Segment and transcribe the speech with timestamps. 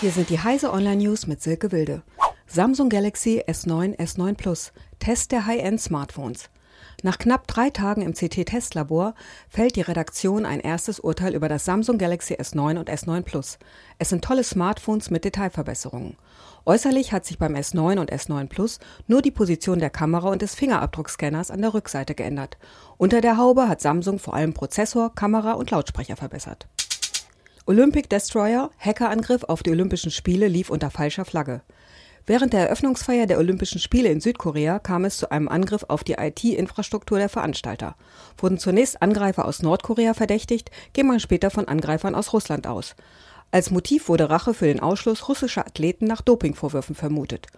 [0.00, 2.02] Hier sind die Heise Online News mit Silke Wilde.
[2.46, 4.72] Samsung Galaxy S9, S9 Plus.
[4.98, 6.48] Test der High-End-Smartphones.
[7.02, 9.14] Nach knapp drei Tagen im CT-Testlabor
[9.50, 13.58] fällt die Redaktion ein erstes Urteil über das Samsung Galaxy S9 und S9 Plus.
[13.98, 16.16] Es sind tolle Smartphones mit Detailverbesserungen.
[16.64, 20.54] Äußerlich hat sich beim S9 und S9 Plus nur die Position der Kamera und des
[20.54, 22.56] Fingerabdruckscanners an der Rückseite geändert.
[22.96, 26.68] Unter der Haube hat Samsung vor allem Prozessor, Kamera und Lautsprecher verbessert.
[27.66, 31.60] Olympic Destroyer, Hackerangriff auf die Olympischen Spiele lief unter falscher Flagge.
[32.24, 36.14] Während der Eröffnungsfeier der Olympischen Spiele in Südkorea kam es zu einem Angriff auf die
[36.14, 37.96] IT-Infrastruktur der Veranstalter.
[38.38, 42.94] Wurden zunächst Angreifer aus Nordkorea verdächtigt, ging man später von Angreifern aus Russland aus.
[43.50, 47.48] Als Motiv wurde Rache für den Ausschluss russischer Athleten nach Dopingvorwürfen vermutet.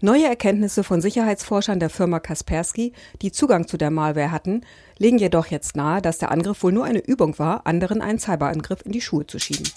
[0.00, 4.62] Neue Erkenntnisse von Sicherheitsforschern der Firma Kaspersky, die Zugang zu der Malware hatten,
[4.98, 8.84] legen jedoch jetzt nahe, dass der Angriff wohl nur eine Übung war, anderen einen Cyberangriff
[8.84, 9.68] in die Schuhe zu schieben.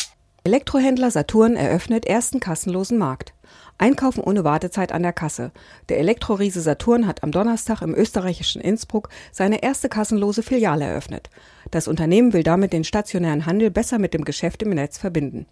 [0.46, 3.34] Elektrohändler Saturn eröffnet ersten kassenlosen Markt.
[3.78, 5.52] Einkaufen ohne Wartezeit an der Kasse.
[5.90, 11.30] Der Elektroriese Saturn hat am Donnerstag im österreichischen Innsbruck seine erste kassenlose Filiale eröffnet.
[11.72, 15.48] Das Unternehmen will damit den stationären Handel besser mit dem Geschäft im Netz verbinden.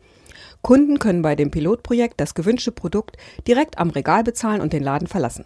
[0.63, 5.09] Kunden können bei dem Pilotprojekt das gewünschte Produkt direkt am Regal bezahlen und den Laden
[5.09, 5.45] verlassen.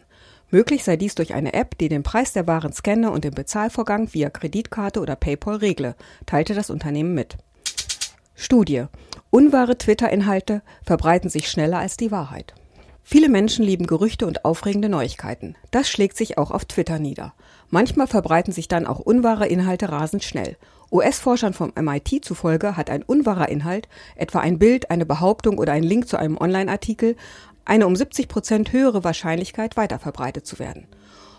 [0.52, 4.14] Möglich sei dies durch eine App, die den Preis der Waren scanne und den Bezahlvorgang
[4.14, 5.96] via Kreditkarte oder PayPal regle,
[6.28, 7.36] teilte das Unternehmen mit.
[8.36, 8.86] Studie.
[9.32, 12.54] Unwahre Twitter-Inhalte verbreiten sich schneller als die Wahrheit.
[13.10, 15.56] Viele Menschen lieben Gerüchte und aufregende Neuigkeiten.
[15.72, 17.34] Das schlägt sich auch auf Twitter nieder.
[17.70, 20.58] Manchmal verbreiten sich dann auch unwahre Inhalte rasend schnell.
[20.92, 25.84] US-Forschern vom MIT zufolge hat ein unwahrer Inhalt, etwa ein Bild, eine Behauptung oder ein
[25.84, 27.16] Link zu einem Online-Artikel,
[27.64, 30.86] eine um 70 Prozent höhere Wahrscheinlichkeit, weiterverbreitet zu werden.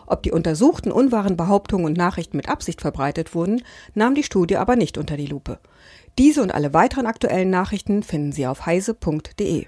[0.06, 4.76] Ob die untersuchten unwahren Behauptungen und Nachrichten mit Absicht verbreitet wurden, nahm die Studie aber
[4.76, 5.58] nicht unter die Lupe.
[6.16, 9.66] Diese und alle weiteren aktuellen Nachrichten finden Sie auf heise.de.